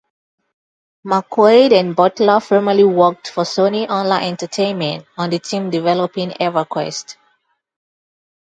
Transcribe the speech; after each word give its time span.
McQuaid 1.05 1.73
and 1.79 1.95
Butler 1.95 2.39
formerly 2.39 2.83
worked 2.83 3.27
for 3.27 3.43
Sony 3.43 3.87
Online 3.87 4.23
Entertainment 4.29 5.05
on 5.15 5.29
the 5.29 5.37
team 5.37 5.69
developing 5.69 6.31
"EverQuest". 6.31 7.17